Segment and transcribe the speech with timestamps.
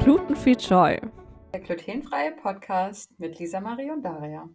[0.00, 1.00] Glutenfree Joy.
[1.52, 4.48] Der glutenfreie Podcast mit Lisa Marie und Daria.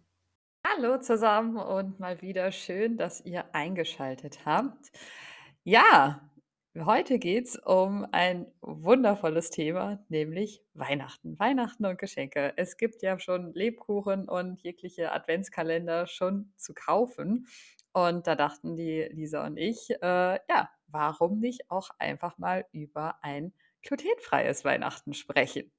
[0.66, 4.92] Hallo zusammen und mal wieder schön, dass ihr eingeschaltet habt.
[5.64, 6.29] Ja,
[6.78, 11.38] heute geht es um ein wundervolles Thema, nämlich Weihnachten.
[11.38, 12.52] Weihnachten und Geschenke.
[12.56, 17.46] Es gibt ja schon Lebkuchen und jegliche Adventskalender schon zu kaufen.
[17.92, 23.22] Und da dachten die Lisa und ich, äh, ja, warum nicht auch einfach mal über
[23.24, 25.72] ein glutenfreies Weihnachten sprechen?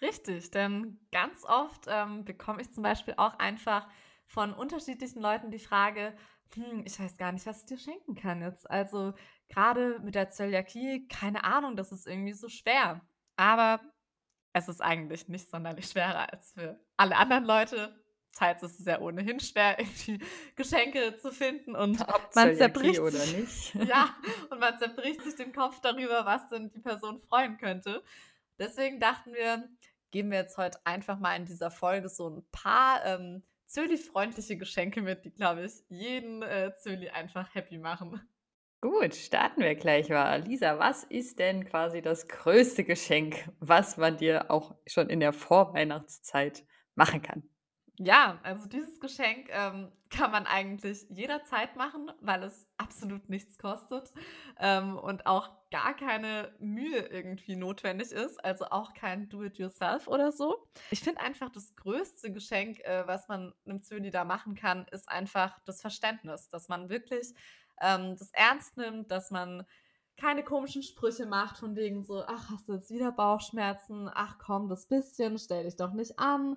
[0.00, 3.88] Richtig, denn ganz oft ähm, bekomme ich zum Beispiel auch einfach
[4.26, 6.16] von unterschiedlichen Leuten die Frage,
[6.54, 8.70] hm, ich weiß gar nicht, was ich dir schenken kann jetzt.
[8.70, 9.14] Also
[9.48, 13.00] gerade mit der Zöliakie, keine Ahnung, das ist irgendwie so schwer.
[13.36, 13.80] Aber
[14.52, 18.00] es ist eigentlich nicht sonderlich schwerer als für alle anderen Leute.
[18.32, 20.18] Teils ist es ja ohnehin schwer, irgendwie
[20.56, 23.74] Geschenke zu finden und Ob man zerbricht oder nicht.
[23.86, 24.14] ja,
[24.50, 28.02] und man zerbricht sich den Kopf darüber, was denn die Person freuen könnte.
[28.58, 29.68] Deswegen dachten wir,
[30.10, 35.02] geben wir jetzt heute einfach mal in dieser Folge so ein paar ähm, Zöli-freundliche Geschenke
[35.02, 38.20] mit, die, glaube ich, jeden äh, Zöli einfach happy machen.
[38.84, 40.42] Gut, starten wir gleich mal.
[40.42, 45.32] Lisa, was ist denn quasi das größte Geschenk, was man dir auch schon in der
[45.32, 47.48] Vorweihnachtszeit machen kann?
[47.96, 54.12] Ja, also dieses Geschenk ähm, kann man eigentlich jederzeit machen, weil es absolut nichts kostet
[54.58, 60.68] ähm, und auch gar keine Mühe irgendwie notwendig ist, also auch kein Do-it-yourself oder so.
[60.90, 65.08] Ich finde einfach das größte Geschenk, äh, was man einem Zöli da machen kann, ist
[65.08, 67.32] einfach das Verständnis, dass man wirklich
[67.80, 69.66] ähm, das ernst nimmt, dass man
[70.16, 74.10] keine komischen Sprüche macht von wegen so, ach, hast du jetzt wieder Bauchschmerzen?
[74.12, 76.56] Ach komm, das bisschen, stell dich doch nicht an.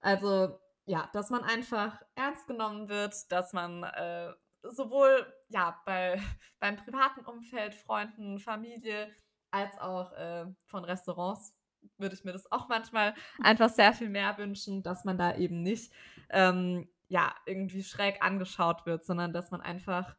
[0.00, 6.20] Also ja, dass man einfach ernst genommen wird, dass man äh, sowohl ja bei
[6.60, 9.10] beim privaten Umfeld, Freunden, Familie
[9.50, 11.54] als auch äh, von Restaurants
[11.96, 15.62] würde ich mir das auch manchmal einfach sehr viel mehr wünschen, dass man da eben
[15.62, 15.92] nicht
[16.30, 20.16] ähm, ja irgendwie schräg angeschaut wird, sondern dass man einfach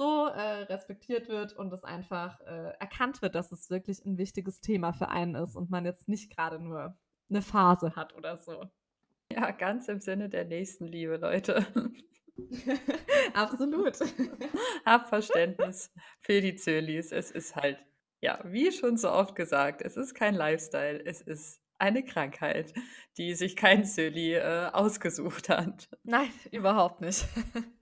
[0.00, 4.62] so äh, respektiert wird und es einfach äh, erkannt wird, dass es wirklich ein wichtiges
[4.62, 6.96] Thema für einen ist und man jetzt nicht gerade nur
[7.28, 8.64] eine Phase hat oder so.
[9.30, 11.66] Ja, ganz im Sinne der Nächstenliebe, Leute.
[13.34, 13.98] Absolut.
[14.86, 17.12] Hab Verständnis für die Zölis.
[17.12, 17.78] Es ist halt,
[18.22, 22.72] ja, wie schon so oft gesagt, es ist kein Lifestyle, es ist eine Krankheit,
[23.18, 25.90] die sich kein Zöli äh, ausgesucht hat.
[26.04, 27.26] Nein, überhaupt nicht.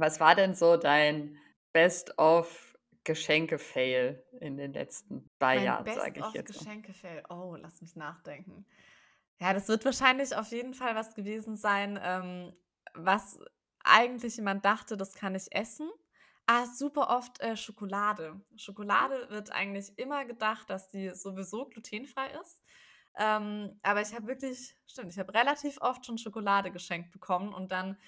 [0.00, 1.38] Was war denn so dein
[1.72, 6.32] Best-of-Geschenke-Fail in den letzten zwei Mein Jahren, sage ich jetzt mal?
[6.32, 7.24] Best-of-Geschenke-Fail.
[7.28, 8.66] Oh, lass mich nachdenken.
[9.38, 12.54] Ja, das wird wahrscheinlich auf jeden Fall was gewesen sein, ähm,
[12.94, 13.38] was
[13.84, 15.90] eigentlich jemand dachte, das kann ich essen.
[16.46, 18.40] Ah, super oft äh, Schokolade.
[18.56, 22.62] Schokolade wird eigentlich immer gedacht, dass die sowieso glutenfrei ist.
[23.18, 27.72] Ähm, aber ich habe wirklich, stimmt, ich habe relativ oft schon Schokolade geschenkt bekommen und
[27.72, 27.98] dann,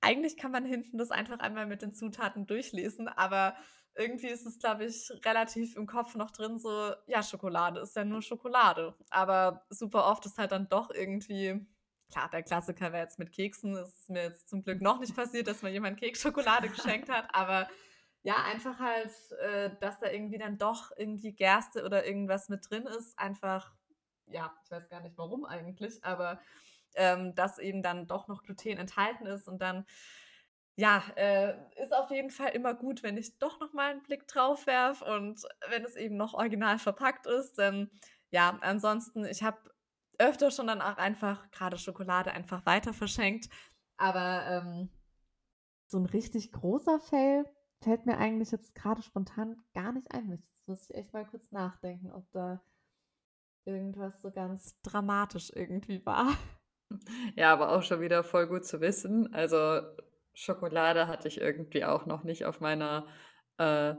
[0.00, 3.56] eigentlich kann man hinten das einfach einmal mit den Zutaten durchlesen, aber
[3.98, 8.04] irgendwie ist es, glaube ich, relativ im Kopf noch drin, so, ja, Schokolade ist ja
[8.04, 8.94] nur Schokolade.
[9.10, 11.66] Aber super oft ist halt dann doch irgendwie,
[12.10, 15.16] klar, der Klassiker wäre jetzt mit Keksen, es ist mir jetzt zum Glück noch nicht
[15.16, 17.68] passiert, dass mir jemand Keksschokolade geschenkt hat, aber
[18.22, 22.86] ja, einfach halt, äh, dass da irgendwie dann doch irgendwie Gerste oder irgendwas mit drin
[22.86, 23.74] ist, einfach,
[24.26, 26.40] ja, ich weiß gar nicht warum eigentlich, aber
[26.96, 29.84] ähm, dass eben dann doch noch Gluten enthalten ist und dann
[30.78, 34.28] ja, äh, ist auf jeden Fall immer gut, wenn ich doch noch mal einen Blick
[34.28, 37.58] drauf werfe und wenn es eben noch original verpackt ist.
[37.58, 37.90] Denn
[38.30, 39.58] ja, ansonsten, ich habe
[40.18, 43.48] öfter schon dann auch einfach gerade Schokolade einfach weiter verschenkt.
[43.96, 44.88] Aber ähm,
[45.88, 47.44] so ein richtig großer Fail
[47.82, 50.30] fällt mir eigentlich jetzt gerade spontan gar nicht ein.
[50.30, 52.62] Jetzt muss ich echt mal kurz nachdenken, ob da
[53.64, 56.36] irgendwas so ganz dramatisch irgendwie war.
[57.36, 59.32] Ja, aber auch schon wieder voll gut zu wissen.
[59.34, 59.82] Also
[60.34, 63.06] Schokolade hatte ich irgendwie auch noch nicht auf meiner,
[63.58, 63.94] äh,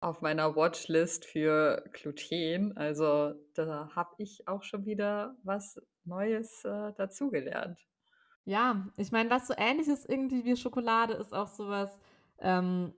[0.00, 2.76] auf meiner Watchlist für Gluten.
[2.76, 7.78] Also da habe ich auch schon wieder was Neues äh, dazugelernt.
[8.44, 11.98] Ja, ich meine, was so ähnlich ist irgendwie wie Schokolade, ist auch sowas,
[12.38, 12.94] ähm,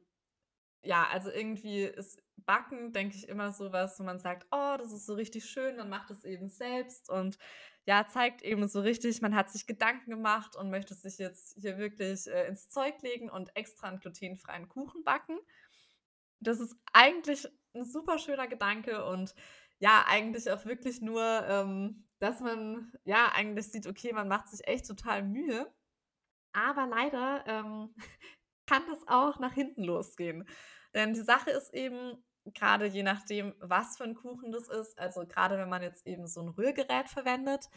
[0.82, 5.06] ja, also irgendwie ist Backen, denke ich, immer sowas, wo man sagt, oh, das ist
[5.06, 7.38] so richtig schön, man macht es eben selbst und
[7.84, 11.78] ja, zeigt eben so richtig, man hat sich Gedanken gemacht und möchte sich jetzt hier
[11.78, 15.38] wirklich äh, ins Zeug legen und extra einen glutenfreien Kuchen backen.
[16.40, 19.34] Das ist eigentlich ein super schöner Gedanke und
[19.78, 24.66] ja, eigentlich auch wirklich nur ähm, dass man ja eigentlich sieht, okay, man macht sich
[24.66, 25.72] echt total Mühe.
[26.52, 27.94] Aber leider ähm,
[28.66, 30.48] kann das auch nach hinten losgehen.
[30.94, 32.24] Denn die Sache ist eben,
[32.54, 36.26] gerade je nachdem, was für ein Kuchen das ist, also gerade wenn man jetzt eben
[36.26, 37.68] so ein Rührgerät verwendet,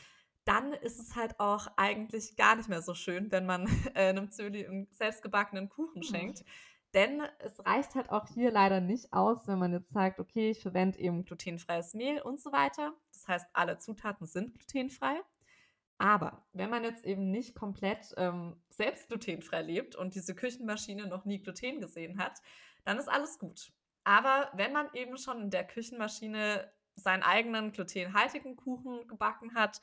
[0.46, 3.66] dann ist es halt auch eigentlich gar nicht mehr so schön, wenn man
[3.96, 6.44] äh, einem Zöli einen selbstgebackenen Kuchen schenkt.
[6.94, 10.62] Denn es reicht halt auch hier leider nicht aus, wenn man jetzt sagt, okay, ich
[10.62, 12.94] verwende eben glutenfreies Mehl und so weiter.
[13.14, 15.22] Das heißt, alle Zutaten sind glutenfrei.
[15.98, 21.26] Aber wenn man jetzt eben nicht komplett ähm, selbst glutenfrei lebt und diese Küchenmaschine noch
[21.26, 22.42] nie Gluten gesehen hat,
[22.84, 23.72] dann ist alles gut.
[24.04, 29.82] Aber wenn man eben schon in der Küchenmaschine seinen eigenen glutenhaltigen Kuchen gebacken hat,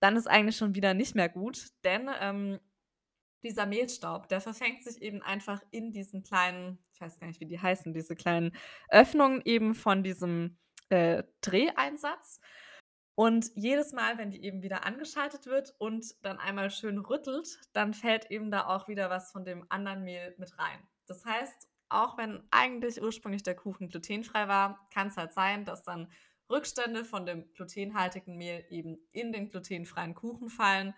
[0.00, 2.58] dann ist eigentlich schon wieder nicht mehr gut, denn ähm,
[3.42, 7.46] dieser Mehlstaub, der verfängt sich eben einfach in diesen kleinen, ich weiß gar nicht, wie
[7.46, 8.52] die heißen, diese kleinen
[8.88, 10.58] Öffnungen eben von diesem
[10.88, 12.40] äh, Dreheinsatz.
[13.14, 17.92] Und jedes Mal, wenn die eben wieder angeschaltet wird und dann einmal schön rüttelt, dann
[17.92, 20.78] fällt eben da auch wieder was von dem anderen Mehl mit rein.
[21.06, 25.82] Das heißt, auch wenn eigentlich ursprünglich der Kuchen glutenfrei war, kann es halt sein, dass
[25.82, 26.10] dann
[26.48, 30.94] Rückstände von dem glutenhaltigen Mehl eben in den glutenfreien Kuchen fallen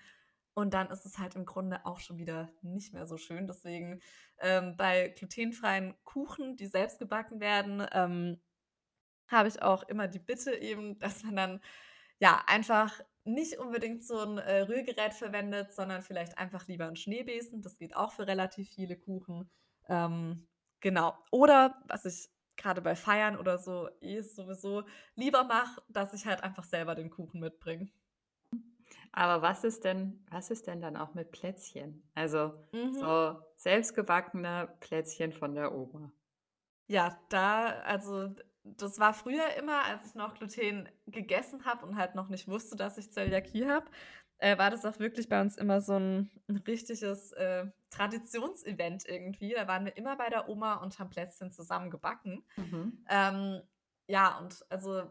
[0.55, 3.47] und dann ist es halt im Grunde auch schon wieder nicht mehr so schön.
[3.47, 4.01] Deswegen
[4.39, 8.41] ähm, bei glutenfreien Kuchen, die selbst gebacken werden, ähm,
[9.29, 11.61] habe ich auch immer die Bitte eben, dass man dann
[12.19, 17.63] ja einfach nicht unbedingt so ein äh, Rührgerät verwendet, sondern vielleicht einfach lieber einen Schneebesen.
[17.63, 19.51] Das geht auch für relativ viele Kuchen.
[19.89, 20.47] Ähm,
[20.83, 21.17] genau.
[21.31, 24.85] Oder was ich gerade bei Feiern oder so eh sowieso
[25.15, 27.91] lieber mache, dass ich halt einfach selber den Kuchen mitbringe.
[29.13, 32.03] Aber was ist denn was ist denn dann auch mit Plätzchen?
[32.15, 32.99] Also, Mhm.
[32.99, 36.13] so selbstgebackene Plätzchen von der Oma.
[36.89, 38.35] Ja, da also,
[38.65, 42.77] das war früher immer, als ich noch Gluten gegessen habe und halt noch nicht wusste,
[42.77, 43.91] dass ich Zöliakie habe,
[44.43, 49.53] äh, war das auch wirklich bei uns immer so ein 'n richtiges, äh, Traditionsevent irgendwie.
[49.55, 52.45] Da waren wir immer bei der Oma und haben Plätzchen zusammen gebacken.
[52.57, 53.05] Mhm.
[53.09, 53.63] Ähm,
[54.09, 55.11] ja, und also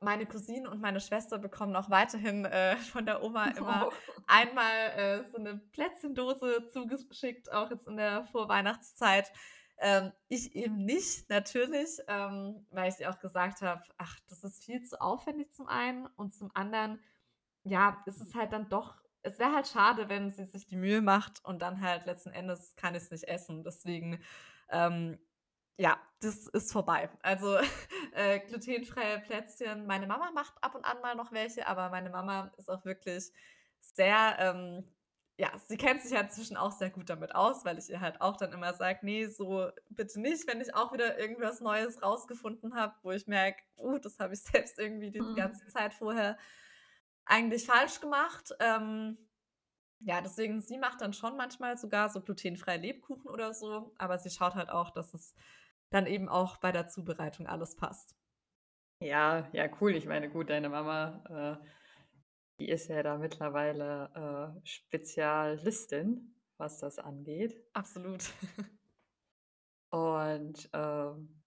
[0.00, 3.92] meine Cousine und meine Schwester bekommen auch weiterhin äh, von der Oma immer Oh.
[4.26, 9.32] einmal äh, so eine Plätzchendose zugeschickt, auch jetzt in der Vorweihnachtszeit.
[9.78, 14.82] Ähm, ich eben nicht, natürlich, ähm, weil ich auch gesagt habe, ach, das ist viel
[14.82, 17.00] zu aufwendig zum einen und zum anderen,
[17.70, 21.02] ja, ist es halt dann doch, es wäre halt schade, wenn sie sich die Mühe
[21.02, 23.64] macht und dann halt letzten Endes kann ich es nicht essen.
[23.64, 24.22] Deswegen
[24.70, 25.18] ähm,
[25.80, 27.10] ja, das ist vorbei.
[27.22, 27.56] Also,
[28.12, 32.52] äh, glutenfreie Plätzchen meine Mama macht ab und an mal noch welche, aber meine Mama
[32.58, 33.32] ist auch wirklich
[33.80, 34.94] sehr, ähm
[35.40, 38.20] ja, sie kennt sich ja inzwischen auch sehr gut damit aus, weil ich ihr halt
[38.20, 42.74] auch dann immer sage: „Ne, so bitte nicht“, wenn ich auch wieder irgendwas Neues rausgefunden
[42.74, 45.34] habe, wo ich merke: „Uh, das habe ich selbst irgendwie die Mhm.
[45.34, 46.38] ganze Zeit vorher
[47.28, 49.18] eigentlich falsch gemacht.“ Ähm,
[50.00, 54.30] ja, deswegen sie macht dann schon manchmal sogar so glutenfreie Lebkuchen oder so, aber sie
[54.30, 55.34] schaut halt auch, dass es
[55.90, 58.14] dann eben auch bei der Zubereitung alles passt.
[59.00, 59.94] Ja, ja, cool.
[59.94, 61.66] Ich meine, gut, deine Mama, äh,
[62.60, 67.64] die ist ja da mittlerweile, äh, Spezialistin, was das angeht.
[67.72, 68.24] Absolut.
[69.90, 71.42] Und, ähm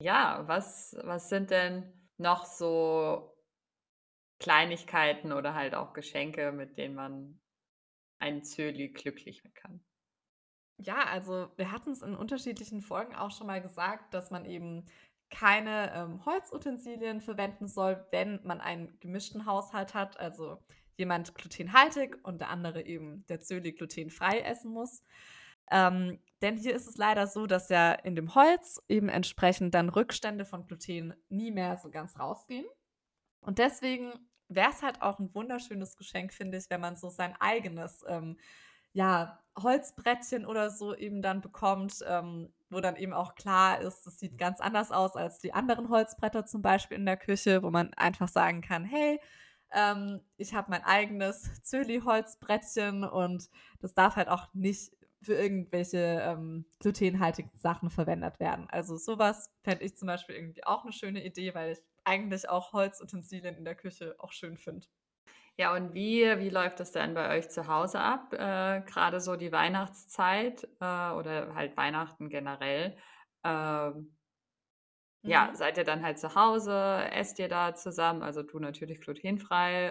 [0.00, 3.37] ja, was was sind denn noch so
[4.38, 7.40] Kleinigkeiten oder halt auch Geschenke, mit denen man
[8.20, 9.84] einen Zöli glücklich machen kann?
[10.80, 14.86] Ja, also wir hatten es in unterschiedlichen Folgen auch schon mal gesagt, dass man eben
[15.30, 20.62] keine ähm, Holzutensilien verwenden soll, wenn man einen gemischten Haushalt hat, also
[20.96, 25.02] jemand glutenhaltig und der andere eben der Zöli glutenfrei essen muss.
[25.70, 29.88] Ähm, denn hier ist es leider so, dass ja in dem Holz eben entsprechend dann
[29.88, 32.66] Rückstände von Gluten nie mehr so ganz rausgehen.
[33.40, 34.12] Und deswegen
[34.48, 38.38] wäre es halt auch ein wunderschönes Geschenk, finde ich, wenn man so sein eigenes ähm,
[38.92, 44.18] ja, Holzbrettchen oder so eben dann bekommt, ähm, wo dann eben auch klar ist, das
[44.18, 47.92] sieht ganz anders aus als die anderen Holzbretter zum Beispiel in der Küche, wo man
[47.94, 49.20] einfach sagen kann, hey,
[49.72, 56.64] ähm, ich habe mein eigenes Zöli-Holzbrettchen und das darf halt auch nicht für irgendwelche ähm,
[56.78, 58.68] glutenhaltigen Sachen verwendet werden.
[58.70, 62.72] Also sowas fände ich zum Beispiel irgendwie auch eine schöne Idee, weil ich eigentlich auch
[62.72, 64.86] Holzutensilien in der Küche auch schön finde.
[65.56, 68.32] Ja, und wie wie läuft das denn bei euch zu Hause ab?
[68.32, 72.96] Äh, grade so die Weihnachtszeit, äh, oder halt Weihnachten generell.
[73.44, 74.16] Ähm,
[75.26, 75.54] ja, Mhm.
[75.54, 76.72] seid ihr dann halt zu Hause?
[77.12, 78.22] Esst ihr da zusammen?
[78.22, 79.90] Also, du natürlich glutenfrei.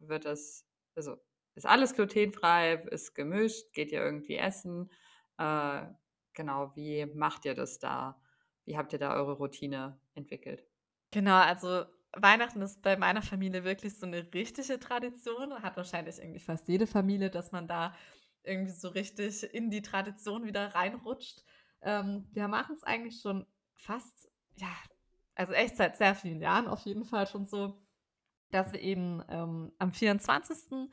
[0.00, 1.16] Äh, wird das also,
[1.54, 2.74] ist alles glutenfrei?
[2.90, 3.72] Ist gemischt?
[3.72, 4.90] Geht ihr irgendwie essen?
[5.38, 5.82] Äh,
[6.34, 8.20] genau, wie macht ihr das da?
[8.64, 10.64] Wie habt ihr da eure Routine entwickelt?
[11.10, 15.62] Genau, also Weihnachten ist bei meiner Familie wirklich so eine richtige Tradition.
[15.62, 17.94] Hat wahrscheinlich irgendwie fast jede Familie, dass man da
[18.42, 21.42] irgendwie so richtig in die Tradition wieder reinrutscht.
[21.82, 24.72] Ähm, wir machen es eigentlich schon fast, ja,
[25.34, 27.82] also echt seit sehr vielen Jahren auf jeden Fall schon so,
[28.50, 30.88] dass wir eben ähm, am 24.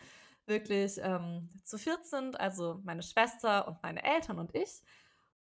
[0.45, 4.81] wirklich ähm, zu viert sind, also meine Schwester und meine Eltern und ich.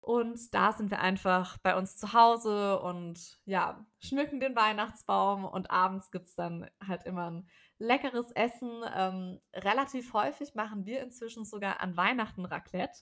[0.04, 5.70] Und da sind wir einfach bei uns zu Hause und ja, schmücken den Weihnachtsbaum und
[5.70, 8.82] abends gibt es dann halt immer ein leckeres Essen.
[8.94, 13.00] Ähm, relativ häufig machen wir inzwischen sogar an Weihnachten Raclette.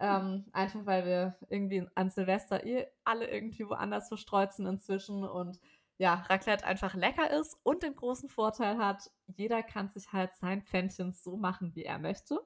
[0.00, 5.60] Ähm, einfach weil wir irgendwie an Silvester eh alle irgendwie woanders verstreut sind inzwischen und
[5.98, 10.62] ja, Raclette einfach lecker ist und den großen Vorteil hat, jeder kann sich halt sein
[10.62, 12.40] Pfännchen so machen, wie er möchte.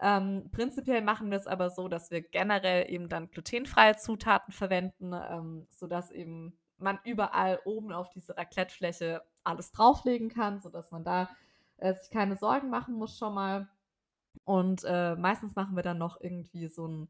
[0.00, 5.12] Ähm, prinzipiell machen wir es aber so, dass wir generell eben dann glutenfreie Zutaten verwenden,
[5.12, 11.30] ähm, sodass eben man überall oben auf diese Raclettefläche alles drauflegen kann, sodass man da
[11.78, 13.68] äh, sich keine Sorgen machen muss schon mal.
[14.44, 17.08] Und äh, meistens machen wir dann noch irgendwie so ein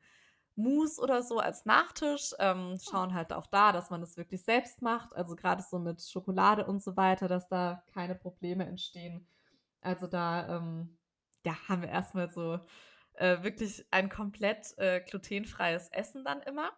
[0.55, 2.35] Mousse oder so als Nachtisch.
[2.39, 5.15] Ähm, schauen halt auch da, dass man das wirklich selbst macht.
[5.15, 9.27] Also gerade so mit Schokolade und so weiter, dass da keine Probleme entstehen.
[9.81, 10.96] Also da ähm,
[11.47, 12.59] ja, haben wir erstmal so
[13.15, 16.73] äh, wirklich ein komplett äh, glutenfreies Essen dann immer.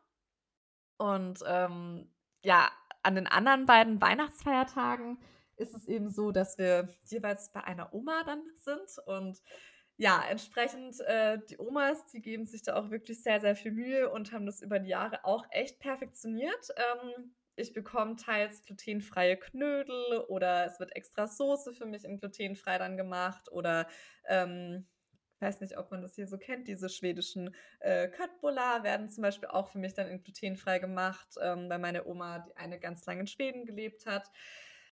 [0.99, 2.71] Und ähm, ja,
[3.03, 5.19] an den anderen beiden Weihnachtsfeiertagen
[5.57, 9.43] ist es eben so, dass wir jeweils bei einer Oma dann sind und
[9.97, 14.11] ja, entsprechend äh, die Omas, die geben sich da auch wirklich sehr, sehr viel Mühe
[14.11, 16.69] und haben das über die Jahre auch echt perfektioniert.
[16.77, 22.79] Ähm, ich bekomme teils glutenfreie Knödel oder es wird extra Soße für mich in glutenfrei
[22.79, 23.87] dann gemacht oder
[24.27, 24.87] ähm,
[25.35, 29.23] ich weiß nicht, ob man das hier so kennt, diese schwedischen äh, Köttbullar werden zum
[29.23, 33.07] Beispiel auch für mich dann in glutenfrei gemacht, ähm, weil meine Oma die eine ganz
[33.07, 34.29] lange in Schweden gelebt hat.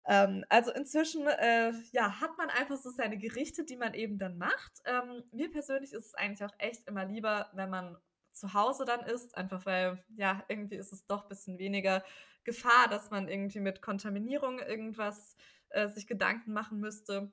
[0.06, 4.38] Ähm, also inzwischen, äh, ja, hat man einfach so seine Gerichte, die man eben dann
[4.38, 4.80] macht.
[4.86, 7.98] Ähm, mir persönlich ist es eigentlich auch echt immer lieber, wenn man
[8.32, 12.02] zu Hause dann isst, einfach weil, ja, irgendwie ist es doch ein bisschen weniger
[12.44, 15.37] Gefahr, dass man irgendwie mit Kontaminierung irgendwas
[15.70, 17.32] äh, sich Gedanken machen müsste.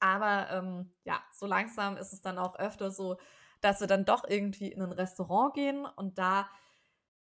[0.00, 3.18] Aber ähm, ja, so langsam ist es dann auch öfter so,
[3.60, 6.48] dass wir dann doch irgendwie in ein Restaurant gehen und da,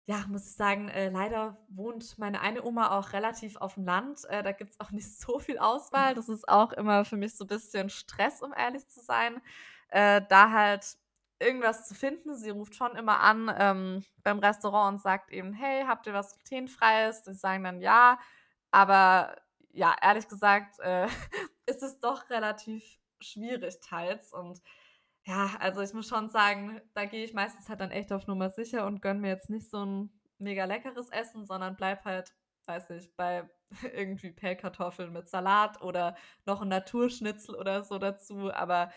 [0.06, 4.26] ja, muss ich sagen, äh, leider wohnt meine eine Oma auch relativ auf dem Land.
[4.30, 6.16] Äh, da gibt es auch nicht so viel Auswahl.
[6.16, 9.42] Das ist auch immer für mich so ein bisschen Stress, um ehrlich zu sein.
[9.90, 10.98] Äh, da halt
[11.42, 12.36] irgendwas zu finden.
[12.36, 16.38] Sie ruft schon immer an ähm, beim Restaurant und sagt eben, hey, habt ihr was
[16.38, 17.24] glutenfreies?
[17.26, 18.20] Sie sagen dann ja,
[18.72, 19.36] aber
[19.74, 21.08] ja, ehrlich gesagt, äh,
[21.66, 22.84] ist es doch relativ
[23.20, 24.34] schwierig teils.
[24.34, 24.62] Und
[25.26, 28.50] ja, also ich muss schon sagen, da gehe ich meistens halt dann echt auf Nummer
[28.50, 32.34] sicher und gönne mir jetzt nicht so ein mega leckeres Essen, sondern bleib halt,
[32.66, 33.50] weiß ich, bei
[33.94, 38.52] irgendwie Pellkartoffeln mit Salat oder noch ein Naturschnitzel oder so dazu.
[38.52, 38.92] Aber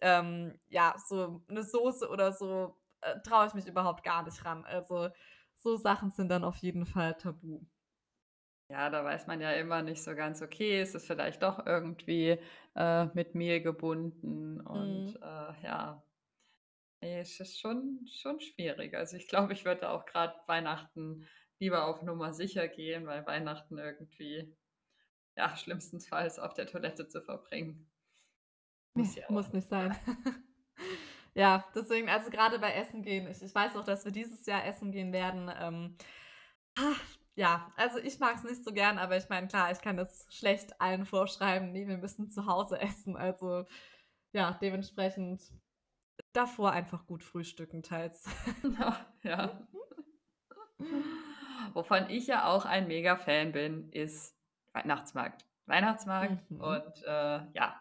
[0.00, 4.64] ähm, ja, so eine Soße oder so äh, traue ich mich überhaupt gar nicht ran.
[4.64, 5.10] Also
[5.56, 7.60] so Sachen sind dann auf jeden Fall tabu.
[8.68, 12.38] Ja, da weiß man ja immer nicht so ganz, okay, ist es vielleicht doch irgendwie
[12.74, 15.22] äh, mit Mehl gebunden und Mhm.
[15.22, 16.02] äh, ja,
[17.02, 18.94] nee, es ist schon, schon schwierig.
[18.94, 21.26] Also ich glaube, ich würde auch gerade Weihnachten
[21.60, 24.54] lieber auf Nummer sicher gehen, weil Weihnachten irgendwie,
[25.36, 27.88] ja, schlimmstenfalls auf der Toilette zu verbringen.
[28.96, 29.96] Muss ja Muss nicht sein.
[31.34, 34.64] ja, deswegen, also gerade bei Essen gehen, ich, ich weiß auch, dass wir dieses Jahr
[34.64, 35.50] essen gehen werden.
[35.58, 35.96] Ähm,
[36.78, 36.96] ah,
[37.34, 40.34] ja, also ich mag es nicht so gern, aber ich meine, klar, ich kann jetzt
[40.34, 43.16] schlecht allen vorschreiben, nee, wir müssen zu Hause essen.
[43.16, 43.66] Also
[44.32, 45.42] ja, dementsprechend
[46.32, 48.24] davor einfach gut frühstücken teils.
[49.22, 49.66] ja.
[51.72, 54.34] Wovon ich ja auch ein Mega-Fan bin, ist
[54.72, 55.46] Weihnachtsmarkt.
[55.66, 56.60] Weihnachtsmarkt mhm.
[56.60, 57.80] und äh, ja,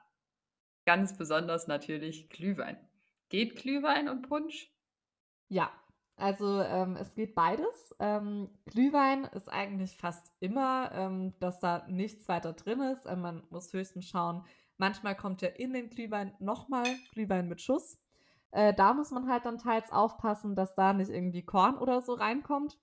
[0.86, 2.78] ganz besonders natürlich Glühwein.
[3.30, 4.72] Geht Glühwein und Punsch?
[5.48, 5.72] Ja,
[6.18, 7.96] also ähm, es geht beides.
[8.00, 13.06] Ähm, Glühwein ist eigentlich fast immer, ähm, dass da nichts weiter drin ist.
[13.06, 14.46] Ähm, man muss höchstens schauen,
[14.78, 18.02] manchmal kommt ja in den Glühwein nochmal Glühwein mit Schuss.
[18.52, 22.14] Äh, da muss man halt dann teils aufpassen, dass da nicht irgendwie Korn oder so
[22.14, 22.78] reinkommt.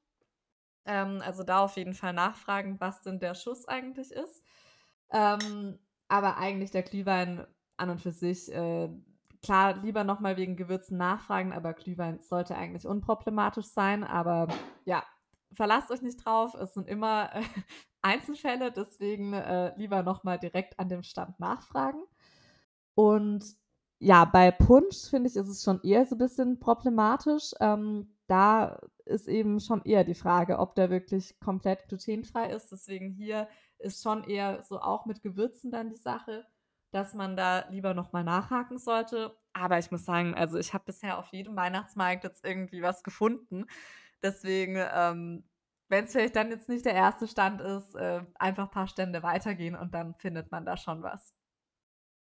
[0.84, 4.44] Ähm, also da auf jeden Fall nachfragen, was denn der Schuss eigentlich ist.
[5.10, 5.78] Ähm,
[6.08, 7.46] aber eigentlich der Glühwein
[7.82, 8.88] an und für sich äh,
[9.42, 14.04] klar, lieber nochmal wegen Gewürzen nachfragen, aber Glühwein sollte eigentlich unproblematisch sein.
[14.04, 14.48] Aber
[14.84, 15.04] ja,
[15.52, 16.54] verlasst euch nicht drauf.
[16.54, 17.42] Es sind immer äh,
[18.02, 22.02] Einzelfälle, deswegen äh, lieber nochmal direkt an dem Stand nachfragen.
[22.94, 23.44] Und
[23.98, 27.52] ja, bei Punsch finde ich, ist es schon eher so ein bisschen problematisch.
[27.60, 32.72] Ähm, da ist eben schon eher die Frage, ob der wirklich komplett glutenfrei ist.
[32.72, 33.48] Deswegen hier
[33.78, 36.44] ist schon eher so auch mit Gewürzen dann die Sache,
[36.92, 39.36] dass man da lieber noch mal nachhaken sollte.
[39.52, 43.66] Aber ich muss sagen, also ich habe bisher auf jedem Weihnachtsmarkt jetzt irgendwie was gefunden.
[44.22, 45.44] Deswegen, ähm,
[45.88, 49.22] wenn es vielleicht dann jetzt nicht der erste Stand ist, äh, einfach ein paar Stände
[49.22, 51.34] weitergehen und dann findet man da schon was.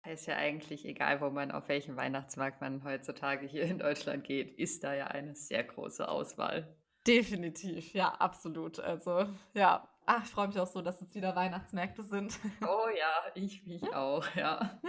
[0.07, 4.59] Ist ja eigentlich egal, wo man auf welchen Weihnachtsmarkt man heutzutage hier in Deutschland geht,
[4.59, 6.77] ist da ja eine sehr große Auswahl.
[7.07, 8.81] Definitiv, ja, absolut.
[8.81, 9.89] Also, ja.
[10.11, 12.39] Ach, ich freue mich auch so, dass jetzt wieder Weihnachtsmärkte sind.
[12.63, 14.81] Oh ja, ich mich auch, ja.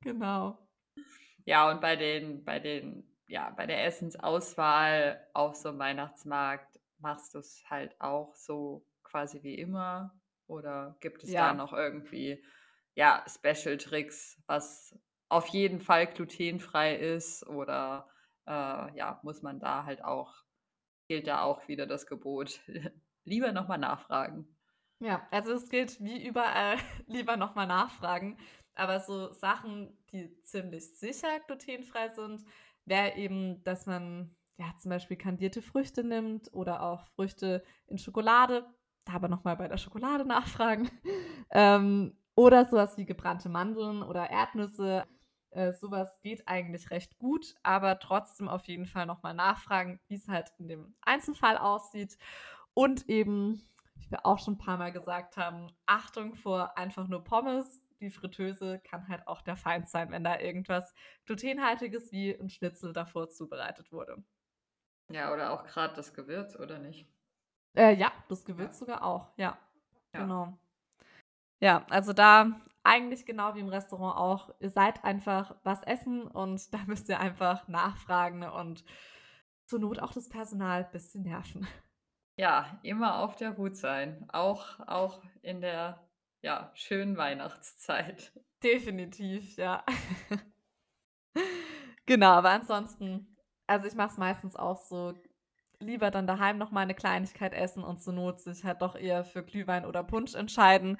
[0.00, 0.58] Genau.
[1.44, 7.34] Ja, und bei den, bei den, ja, bei der Essensauswahl auf so einem Weihnachtsmarkt machst
[7.34, 10.18] du es halt auch so quasi wie immer?
[10.46, 11.52] Oder gibt es da Ja.
[11.52, 12.42] noch irgendwie,
[12.94, 14.98] ja, Special-Tricks, was
[15.28, 17.46] auf jeden Fall glutenfrei ist?
[17.46, 18.08] Oder
[18.46, 20.34] äh, ja, muss man da halt auch,
[21.08, 22.60] gilt da auch wieder das Gebot,
[23.26, 24.48] lieber nochmal nachfragen?
[24.98, 28.38] Ja, also es gilt wie überall, lieber noch mal nachfragen.
[28.74, 32.44] Aber so Sachen, die ziemlich sicher glutenfrei sind,
[32.84, 38.66] wäre eben, dass man ja zum Beispiel kandierte Früchte nimmt oder auch Früchte in Schokolade.
[39.04, 40.90] Da aber noch mal bei der Schokolade nachfragen.
[41.50, 45.04] Ähm, oder sowas wie gebrannte Mandeln oder Erdnüsse.
[45.50, 50.16] Äh, sowas geht eigentlich recht gut, aber trotzdem auf jeden Fall noch mal nachfragen, wie
[50.16, 52.18] es halt in dem Einzelfall aussieht.
[52.76, 53.62] Und eben
[53.94, 57.82] wie wir auch schon ein paar Mal gesagt haben, Achtung vor einfach nur Pommes.
[58.00, 60.92] Die Fritteuse kann halt auch der Feind sein, wenn da irgendwas
[61.24, 64.22] glutenhaltiges wie ein Schnitzel davor zubereitet wurde.
[65.10, 67.08] Ja, oder auch gerade das Gewürz, oder nicht?
[67.76, 68.54] Äh, ja, das Ja.
[68.54, 69.58] Gewürz sogar auch, ja,
[70.12, 70.20] Ja.
[70.22, 70.58] genau.
[71.60, 76.72] Ja, also da eigentlich genau wie im Restaurant auch, ihr seid einfach was essen und
[76.74, 78.84] da müsst ihr einfach nachfragen und
[79.66, 81.66] zur Not auch das Personal ein bisschen nerven.
[82.38, 84.26] Ja, immer auf der Hut sein.
[84.32, 86.06] Auch, auch in der
[86.42, 88.32] ja, schönen Weihnachtszeit.
[88.62, 89.84] Definitiv, ja.
[92.06, 95.14] Genau, aber ansonsten, also ich mache es meistens auch so,
[95.80, 99.24] lieber dann daheim noch mal eine Kleinigkeit essen und zur Not sich halt doch eher
[99.24, 100.98] für Glühwein oder Punsch entscheiden.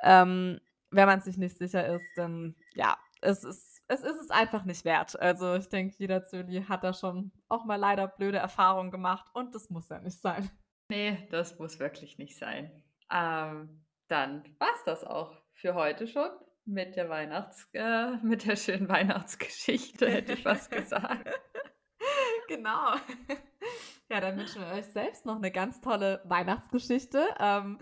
[0.00, 4.64] Ähm, wenn man sich nicht sicher ist, dann ja, es ist, es ist es einfach
[4.64, 5.18] nicht wert.
[5.20, 9.54] Also ich denke, jeder Zöli hat da schon auch mal leider blöde Erfahrungen gemacht und
[9.54, 10.50] das muss ja nicht sein.
[10.88, 12.70] Nee, das muss wirklich nicht sein.
[13.10, 16.30] Ähm, dann war's das auch für heute schon
[16.66, 21.30] mit der Weihnachts, äh, mit der schönen Weihnachtsgeschichte, hätte ich was gesagt.
[22.48, 22.96] Genau.
[24.10, 27.78] Ja, dann wünschen wir euch selbst noch eine ganz tolle Weihnachtsgeschichte ähm,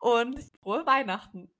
[0.00, 1.50] und frohe Weihnachten.